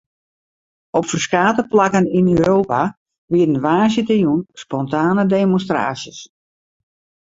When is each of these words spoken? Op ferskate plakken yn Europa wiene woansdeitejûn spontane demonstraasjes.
Op 0.97 1.05
ferskate 1.11 1.63
plakken 1.71 2.05
yn 2.17 2.27
Europa 2.37 2.81
wiene 3.33 3.59
woansdeitejûn 3.65 4.41
spontane 4.63 5.23
demonstraasjes. 5.37 6.19